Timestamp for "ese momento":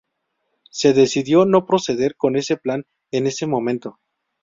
3.27-3.99